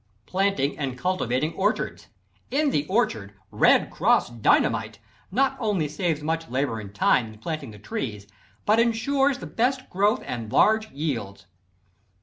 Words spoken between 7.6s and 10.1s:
the trees, but ensures the best